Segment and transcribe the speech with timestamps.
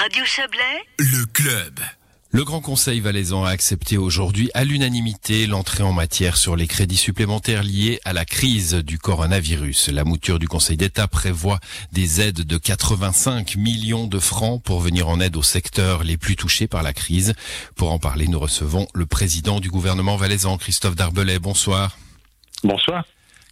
[0.00, 0.60] Radio Chablais,
[0.96, 1.80] Le club.
[2.30, 6.96] Le Grand Conseil valaisan a accepté aujourd'hui à l'unanimité l'entrée en matière sur les crédits
[6.96, 9.88] supplémentaires liés à la crise du coronavirus.
[9.88, 11.58] La mouture du Conseil d'État prévoit
[11.90, 16.36] des aides de 85 millions de francs pour venir en aide aux secteurs les plus
[16.36, 17.34] touchés par la crise.
[17.74, 21.40] Pour en parler, nous recevons le président du gouvernement valaisan, Christophe Darbelay.
[21.40, 21.98] Bonsoir.
[22.62, 23.04] Bonsoir.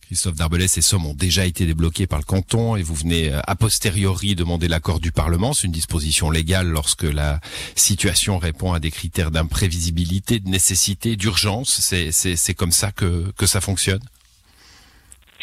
[0.06, 3.40] Christophe Darbelay, ces sommes ont déjà été débloquées par le canton et vous venez euh,
[3.44, 5.52] a posteriori demander l'accord du Parlement.
[5.52, 7.40] C'est une disposition légale lorsque la
[7.74, 11.80] situation répond à des critères d'imprévisibilité, de nécessité, d'urgence.
[11.80, 13.98] C'est, comme ça que, ça fonctionne?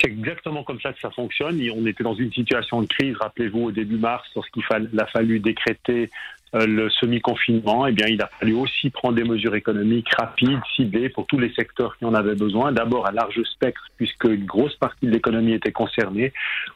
[0.01, 1.61] C'est exactement comme ça que ça fonctionne.
[1.75, 4.63] On était dans une situation de crise, rappelez-vous, au début mars, lorsqu'il
[4.97, 6.09] a fallu décréter
[6.53, 11.25] le semi-confinement, eh bien, il a fallu aussi prendre des mesures économiques rapides, ciblées pour
[11.25, 12.71] tous les secteurs qui en avaient besoin.
[12.71, 16.31] D'abord à large spectre, puisque une grosse partie de l'économie était concernée.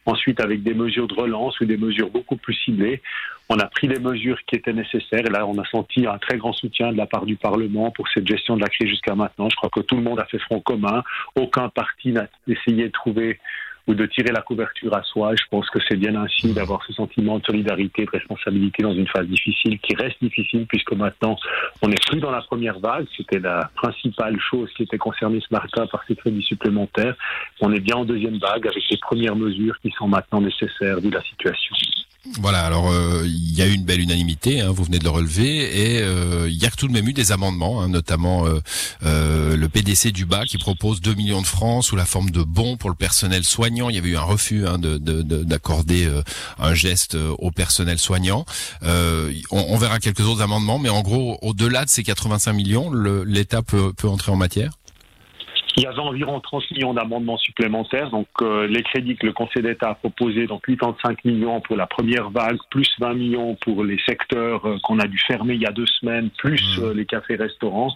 [0.06, 3.02] Ensuite, avec des mesures de relance ou des mesures beaucoup plus ciblées.
[3.50, 6.38] On a pris les mesures qui étaient nécessaires et là, on a senti un très
[6.38, 9.48] grand soutien de la part du Parlement pour cette gestion de la crise jusqu'à maintenant.
[9.50, 11.04] Je crois que tout le monde a fait front commun.
[11.36, 13.40] Aucun parti n'a essayé de trouver
[13.88, 15.34] ou de tirer la couverture à soi.
[15.36, 19.08] Je pense que c'est bien ainsi d'avoir ce sentiment de solidarité, de responsabilité dans une
[19.08, 21.38] phase difficile qui reste difficile puisque maintenant
[21.82, 23.06] on n'est plus dans la première vague.
[23.16, 27.16] C'était la principale chose qui était concernée ce matin par ces crédits supplémentaires.
[27.62, 31.10] On est bien en deuxième vague avec les premières mesures qui sont maintenant nécessaires vu
[31.10, 31.76] la situation.
[32.40, 35.10] Voilà, alors euh, il y a eu une belle unanimité, hein, vous venez de le
[35.10, 38.46] relever, et euh, il y a tout de même eu des amendements, hein, notamment
[39.04, 42.44] euh, le PDC du bas qui propose 2 millions de francs sous la forme de
[42.44, 43.90] bons pour le personnel soignant.
[43.90, 46.10] Il y avait eu un refus hein, d'accorder
[46.60, 48.46] un geste au personnel soignant.
[48.84, 53.62] On, on, verra quelques autres amendements, mais en gros, au-delà de ces 85 millions, l'État
[53.62, 54.77] peut, peut entrer en matière?
[55.78, 58.10] Il y avait environ 30 millions d'amendements supplémentaires.
[58.10, 61.86] Donc euh, les crédits que le Conseil d'État a proposés, donc 85 millions pour la
[61.86, 65.68] première vague, plus 20 millions pour les secteurs euh, qu'on a dû fermer il y
[65.68, 66.84] a deux semaines, plus mmh.
[66.84, 67.92] euh, les cafés-restaurants,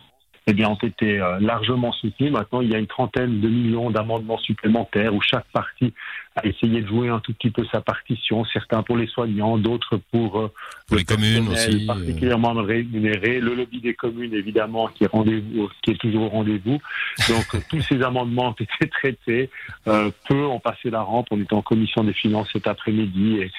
[0.48, 2.32] eh bien, ont été largement soutenus.
[2.32, 5.94] Maintenant, il y a une trentaine de millions d'amendements supplémentaires où chaque parti
[6.36, 10.00] a essayé de jouer un tout petit peu sa partition, certains pour les soignants, d'autres
[10.12, 10.52] pour, euh,
[10.92, 11.88] les communes aussi, euh.
[11.88, 16.80] particulièrement rémunéré, le lobby des communes évidemment qui est rendez-vous, qui est toujours au rendez-vous.
[17.28, 19.50] Donc tous ces amendements ont été traités,
[19.88, 21.28] euh, peu ont passé la rampe.
[21.32, 23.52] On était en commission des finances cet après-midi et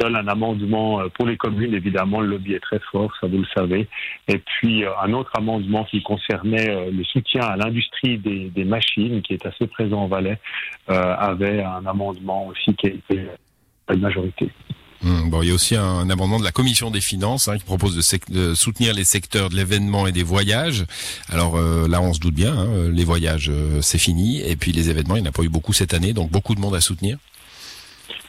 [0.00, 3.38] seul un amendement euh, pour les communes, évidemment, le lobby est très fort, ça vous
[3.38, 3.88] le savez.
[4.26, 9.46] Et puis un autre amendement qui concernait le soutien à l'industrie des, machines, qui est
[9.46, 10.38] assez présent en Valais,
[10.88, 13.26] avait un amendement aussi qui a été
[13.88, 14.50] à une majorité.
[15.02, 17.64] Hmm, bon, il y a aussi un, amendement de la commission des finances hein, qui
[17.64, 17.94] propose
[18.28, 20.84] de, soutenir les secteurs de l'événement et des voyages.
[21.28, 24.72] Alors euh, là, on se doute bien, hein, les voyages, euh, c'est fini, et puis
[24.72, 26.74] les événements, il n'y en a pas eu beaucoup cette année, donc beaucoup de monde
[26.74, 27.18] à soutenir.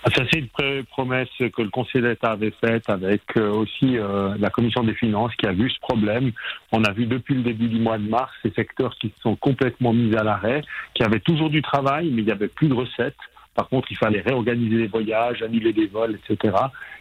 [0.04, 3.98] Ah, ça, c'est une promesse que le Conseil d'État avait faite avec euh, aussi
[4.40, 6.32] la Commission des finances qui a vu ce problème.
[6.72, 9.94] On a vu depuis le début du mois de mars ces secteurs qui sont complètement
[9.94, 10.62] mis à l'arrêt,
[10.94, 13.16] qui avaient toujours du travail, mais il n'y avait plus de recettes.
[13.58, 16.56] Par contre, il fallait réorganiser les voyages, annuler des vols, etc.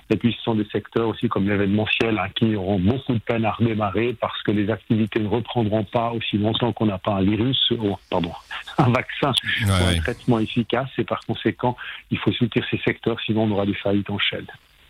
[0.09, 3.45] Et puis, ce sont des secteurs aussi comme l'événementiel hein, qui auront beaucoup de peine
[3.45, 7.23] à redémarrer parce que les activités ne reprendront pas aussi longtemps qu'on n'a pas un
[7.23, 8.33] virus, ou, pardon,
[8.79, 9.33] un vaccin
[9.67, 10.89] ou un traitement efficace.
[10.97, 11.77] Et par conséquent,
[12.11, 14.47] il faut soutenir ces secteurs, sinon on aura des faillites en chaîne.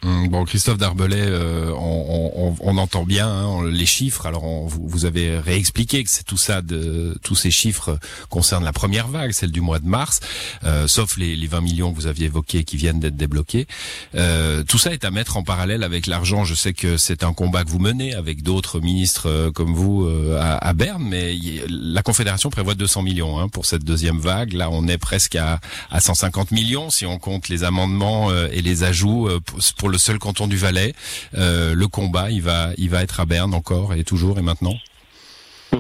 [0.06, 4.24] Hum, bon, Christophe Darbelay, euh, on, on, on, entend bien hein, les chiffres.
[4.26, 7.98] Alors, on, vous, vous, avez réexpliqué que c'est tout ça, de, tous ces chiffres
[8.30, 10.20] concernent la première vague, celle du mois de mars,
[10.62, 13.66] euh, sauf les, les, 20 millions que vous aviez évoqués qui viennent d'être débloqués.
[14.14, 16.44] Euh, tout ça est à mettre en parallèle avec l'argent.
[16.44, 20.04] Je sais que c'est un combat que vous menez avec d'autres ministres euh, comme vous
[20.04, 21.36] euh, à, à, Berne, mais
[21.68, 24.52] la Confédération prévoit 200 millions hein, pour cette deuxième vague.
[24.52, 25.58] Là, on est presque à,
[25.90, 29.98] à 150 millions si on compte les amendements et les ajouts pour, pour le le
[29.98, 30.92] seul canton du Valais.
[31.38, 34.74] Euh, le combat, il va, il va être à Berne encore et toujours et maintenant.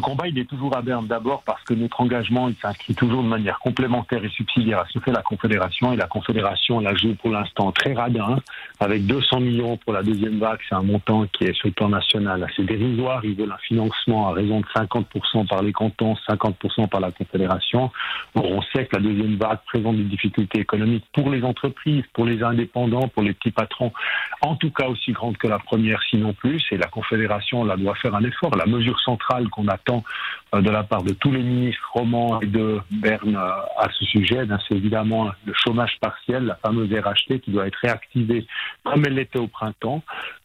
[0.06, 3.28] Combat, il est toujours à Berne d'abord parce que notre engagement, il s'inscrit toujours de
[3.28, 5.92] manière complémentaire et subsidiaire à ce que fait la Confédération.
[5.92, 8.38] Et la Confédération la joue pour l'instant très radin,
[8.78, 10.60] avec 200 millions pour la deuxième vague.
[10.68, 13.24] C'est un montant qui est sur le plan national assez dérisoire.
[13.24, 17.90] Ils veulent un financement à raison de 50% par les cantons, 50% par la Confédération.
[18.36, 22.44] on sait que la deuxième vague présente des difficultés économiques pour les entreprises, pour les
[22.44, 23.92] indépendants, pour les petits patrons,
[24.40, 26.64] en tout cas aussi grandes que la première, sinon plus.
[26.70, 28.54] Et la Confédération, là, doit faire un effort.
[28.54, 30.04] La mesure centrale qu'on a important
[30.52, 34.58] de la part de tous les ministres romans et de Berne à ce sujet, ben,
[34.66, 38.46] c'est évidemment le chômage partiel, la fameuse RHT qui doit être réactivée
[38.84, 40.02] comme elle l'était au printemps.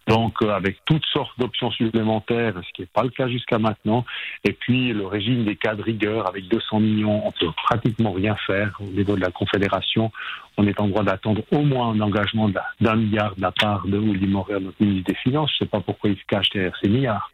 [0.07, 4.03] Donc avec toutes sortes d'options supplémentaires, ce qui n'est pas le cas jusqu'à maintenant.
[4.43, 8.35] Et puis le régime des cas de rigueur avec 200 millions, on peut pratiquement rien
[8.47, 10.11] faire au niveau de la Confédération.
[10.57, 12.49] On est en droit d'attendre au moins un engagement
[12.81, 15.51] d'un milliard de la part de Willy Morer, notre ministre des Finances.
[15.51, 17.31] Je ne sais pas pourquoi il se cache derrière ces milliards.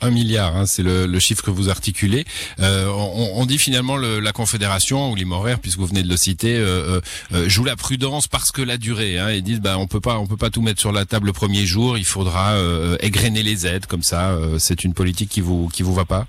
[0.00, 2.24] Un milliard, hein, c'est le, chiffre que vous articulez.
[2.58, 7.00] Euh, on, dit finalement la Confédération ou l'Imoraire, puisque vous venez de le citer, euh,
[7.32, 9.18] euh, joue la prudence parce que la durée.
[9.18, 11.26] Hein, et disent, bah, on peut pas, on peut pas tout mettre sur la table
[11.26, 11.98] le premier jour.
[11.98, 12.56] Il faudra
[13.00, 14.36] égrener les aides comme ça.
[14.58, 16.26] c'est une politique qui vous qui vous va pas?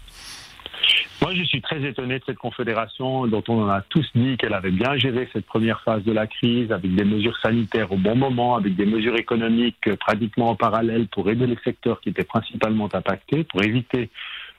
[1.22, 4.72] Moi, je suis très étonné de cette confédération dont on a tous dit qu'elle avait
[4.72, 8.56] bien géré cette première phase de la crise avec des mesures sanitaires au bon moment,
[8.56, 13.44] avec des mesures économiques pratiquement en parallèle pour aider les secteurs qui étaient principalement impactés,
[13.44, 14.10] pour éviter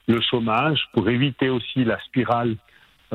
[0.06, 2.54] le chômage, pour éviter aussi la spirale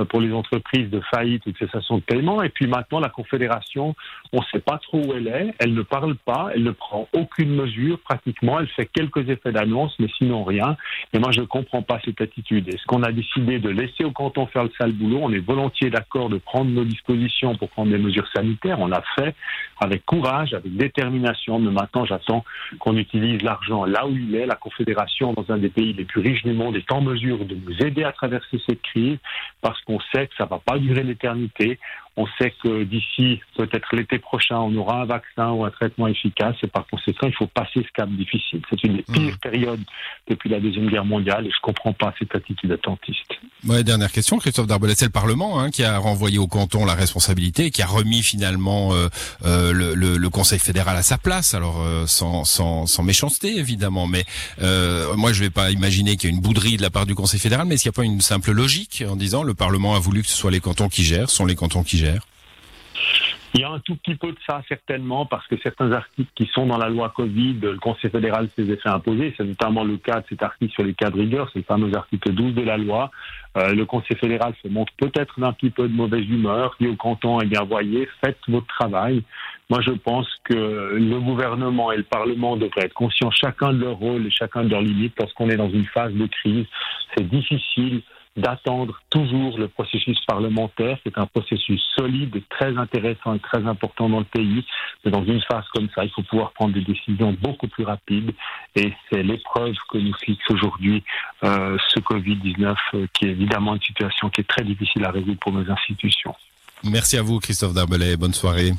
[0.06, 2.42] pour les entreprises de faillite ou de cessation de paiement.
[2.42, 3.96] Et puis maintenant, la Confédération,
[4.34, 7.08] on ne sait pas trop où elle est, elle ne parle pas, elle ne prend
[7.14, 10.78] aucune mesure pratiquement, elle fait quelques effets d'annonce, mais sinon rien.
[11.14, 12.68] Et moi, je ne comprends pas cette attitude.
[12.68, 15.20] Est-ce qu'on a décidé de laisser au canton faire le sale boulot?
[15.22, 18.80] On est volontiers d'accord de prendre nos dispositions pour prendre des mesures sanitaires.
[18.80, 19.36] On l'a fait
[19.80, 22.44] avec courage, avec détermination, mais maintenant, j'attends
[22.80, 24.46] qu'on utilise l'argent là où il est.
[24.46, 27.56] La Confédération, dans un des pays les plus riches du monde, est en mesure de
[27.56, 29.18] nous aider à traverser cette crise
[29.62, 31.80] parce on sait que ça va pas durer l'éternité.
[32.18, 36.56] On sait que d'ici peut-être l'été prochain, on aura un vaccin ou un traitement efficace.
[36.64, 38.62] Et par conséquent, il faut passer ce cap difficile.
[38.70, 39.14] C'est une des mmh.
[39.14, 39.84] pires périodes
[40.28, 43.38] depuis la Deuxième Guerre mondiale et je comprends pas cette attitude attentiste.
[43.68, 46.94] Ouais, dernière question, Christophe Darbelet, c'est le Parlement hein, qui a renvoyé au canton la
[46.94, 49.08] responsabilité, qui a remis finalement euh,
[49.46, 51.54] euh, le, le, Conseil fédéral à sa place.
[51.54, 54.26] Alors euh, sans, sans, sans, méchanceté évidemment, mais
[55.16, 57.40] moi je vais pas imaginer qu'il y a une bouderie de la part du Conseil
[57.40, 60.00] fédéral, mais est-ce qu'il n'y a pas une simple logique en disant le Parlement a
[60.00, 62.07] voulu que ce soit les cantons qui gèrent, sont les cantons qui gèrent?
[63.54, 66.46] Il y a un tout petit peu de ça, certainement, parce que certains articles qui
[66.54, 69.34] sont dans la loi Covid, le Conseil fédéral s'est fait imposer.
[69.36, 72.34] C'est notamment le cas de cet article sur les cas de rigueur, c'est fameux article
[72.34, 73.10] 12 de la loi.
[73.58, 76.96] Euh, le Conseil fédéral se montre peut-être d'un petit peu de mauvaise humeur, dit au
[76.96, 79.24] canton, eh bien, voyez, faites votre travail.
[79.70, 83.96] Moi, je pense que le gouvernement et le Parlement devraient être conscients chacun de leur
[83.96, 86.66] rôle et chacun de leurs limites parce qu'on est dans une phase de crise.
[87.16, 88.02] C'est difficile
[88.38, 90.98] d'attendre toujours le processus parlementaire.
[91.04, 94.64] C'est un processus solide, très intéressant et très important dans le pays.
[95.04, 98.32] Mais dans une phase comme ça, il faut pouvoir prendre des décisions beaucoup plus rapides.
[98.76, 101.04] Et c'est l'épreuve que nous fixe aujourd'hui
[101.44, 105.40] euh, ce Covid-19, euh, qui est évidemment une situation qui est très difficile à résoudre
[105.40, 106.36] pour nos institutions.
[106.84, 108.18] Merci à vous, Christophe Darbelet.
[108.18, 108.72] Bonne soirée.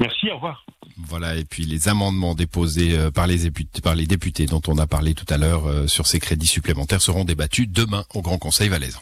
[0.00, 0.64] Merci, au revoir.
[0.98, 3.36] Voilà, et puis les amendements déposés euh, par les,
[4.06, 7.68] députés, dont on a parlé tout à l'heure euh, sur ces crédits supplémentaires seront débattus
[7.68, 9.00] demain au Grand Conseil valaisan.